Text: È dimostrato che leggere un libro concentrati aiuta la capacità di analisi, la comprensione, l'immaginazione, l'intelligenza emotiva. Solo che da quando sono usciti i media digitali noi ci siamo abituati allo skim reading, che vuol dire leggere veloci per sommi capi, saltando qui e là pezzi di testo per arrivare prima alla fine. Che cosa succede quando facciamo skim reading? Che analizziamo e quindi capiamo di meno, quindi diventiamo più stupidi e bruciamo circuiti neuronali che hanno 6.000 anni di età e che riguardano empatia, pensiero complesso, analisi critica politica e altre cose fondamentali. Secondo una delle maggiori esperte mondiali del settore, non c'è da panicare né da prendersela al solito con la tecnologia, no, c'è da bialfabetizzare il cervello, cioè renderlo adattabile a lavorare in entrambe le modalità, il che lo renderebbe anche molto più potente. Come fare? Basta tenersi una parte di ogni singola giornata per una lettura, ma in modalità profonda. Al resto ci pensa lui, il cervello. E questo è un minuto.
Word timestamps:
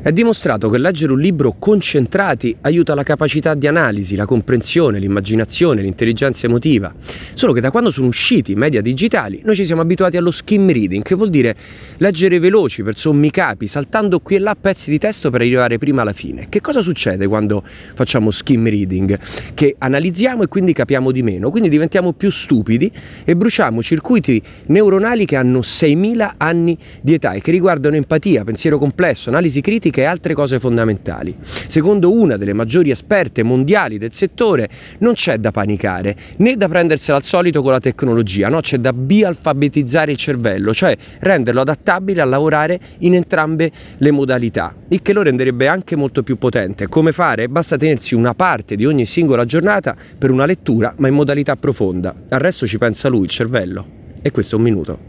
È 0.00 0.12
dimostrato 0.12 0.70
che 0.70 0.78
leggere 0.78 1.10
un 1.10 1.18
libro 1.18 1.56
concentrati 1.58 2.54
aiuta 2.60 2.94
la 2.94 3.02
capacità 3.02 3.54
di 3.54 3.66
analisi, 3.66 4.14
la 4.14 4.26
comprensione, 4.26 5.00
l'immaginazione, 5.00 5.82
l'intelligenza 5.82 6.46
emotiva. 6.46 6.94
Solo 7.34 7.52
che 7.52 7.60
da 7.60 7.72
quando 7.72 7.90
sono 7.90 8.06
usciti 8.06 8.52
i 8.52 8.54
media 8.54 8.80
digitali 8.80 9.40
noi 9.44 9.56
ci 9.56 9.66
siamo 9.66 9.80
abituati 9.80 10.16
allo 10.16 10.30
skim 10.30 10.70
reading, 10.70 11.02
che 11.02 11.16
vuol 11.16 11.30
dire 11.30 11.56
leggere 11.96 12.38
veloci 12.38 12.84
per 12.84 12.96
sommi 12.96 13.32
capi, 13.32 13.66
saltando 13.66 14.20
qui 14.20 14.36
e 14.36 14.38
là 14.38 14.54
pezzi 14.58 14.92
di 14.92 14.98
testo 14.98 15.30
per 15.30 15.40
arrivare 15.40 15.78
prima 15.78 16.02
alla 16.02 16.12
fine. 16.12 16.46
Che 16.48 16.60
cosa 16.60 16.80
succede 16.80 17.26
quando 17.26 17.60
facciamo 17.64 18.30
skim 18.30 18.68
reading? 18.68 19.18
Che 19.52 19.74
analizziamo 19.78 20.44
e 20.44 20.46
quindi 20.46 20.74
capiamo 20.74 21.10
di 21.10 21.24
meno, 21.24 21.50
quindi 21.50 21.68
diventiamo 21.68 22.12
più 22.12 22.30
stupidi 22.30 22.88
e 23.24 23.34
bruciamo 23.34 23.82
circuiti 23.82 24.40
neuronali 24.66 25.24
che 25.24 25.34
hanno 25.34 25.58
6.000 25.58 26.34
anni 26.36 26.78
di 27.00 27.14
età 27.14 27.32
e 27.32 27.40
che 27.40 27.50
riguardano 27.50 27.96
empatia, 27.96 28.44
pensiero 28.44 28.78
complesso, 28.78 29.28
analisi 29.28 29.60
critica 29.60 29.86
politica 29.88 30.02
e 30.02 30.04
altre 30.04 30.34
cose 30.34 30.58
fondamentali. 30.58 31.36
Secondo 31.40 32.12
una 32.12 32.36
delle 32.36 32.52
maggiori 32.52 32.90
esperte 32.90 33.42
mondiali 33.42 33.98
del 33.98 34.12
settore, 34.12 34.68
non 34.98 35.14
c'è 35.14 35.38
da 35.38 35.50
panicare 35.50 36.16
né 36.38 36.56
da 36.56 36.68
prendersela 36.68 37.16
al 37.16 37.24
solito 37.24 37.62
con 37.62 37.72
la 37.72 37.80
tecnologia, 37.80 38.48
no, 38.48 38.60
c'è 38.60 38.78
da 38.78 38.92
bialfabetizzare 38.92 40.12
il 40.12 40.16
cervello, 40.16 40.72
cioè 40.72 40.96
renderlo 41.20 41.60
adattabile 41.62 42.20
a 42.20 42.24
lavorare 42.24 42.78
in 42.98 43.14
entrambe 43.14 43.70
le 43.96 44.10
modalità, 44.10 44.74
il 44.88 45.02
che 45.02 45.12
lo 45.12 45.22
renderebbe 45.22 45.66
anche 45.66 45.96
molto 45.96 46.22
più 46.22 46.36
potente. 46.36 46.86
Come 46.86 47.12
fare? 47.12 47.48
Basta 47.48 47.76
tenersi 47.76 48.14
una 48.14 48.34
parte 48.34 48.76
di 48.76 48.84
ogni 48.84 49.04
singola 49.04 49.44
giornata 49.44 49.96
per 50.18 50.30
una 50.30 50.46
lettura, 50.46 50.94
ma 50.98 51.08
in 51.08 51.14
modalità 51.14 51.56
profonda. 51.56 52.14
Al 52.28 52.40
resto 52.40 52.66
ci 52.66 52.78
pensa 52.78 53.08
lui, 53.08 53.24
il 53.24 53.30
cervello. 53.30 53.96
E 54.20 54.30
questo 54.30 54.56
è 54.56 54.58
un 54.58 54.64
minuto. 54.64 54.98